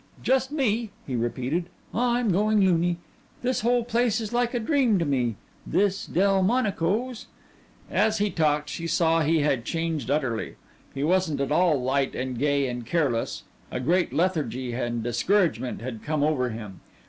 [0.23, 1.65] "Just me," he repeated.
[1.93, 2.97] "I'm going loony.
[3.43, 7.27] This whole place is like a dream to me this Delmonico's"
[8.07, 10.55] As he talked she saw he had changed utterly.
[10.95, 16.01] He wasn't at all light and gay and careless a great lethargy and discouragement had
[16.01, 16.79] come over him.